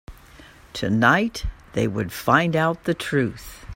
[0.73, 3.67] Tonight, they would find out the truth.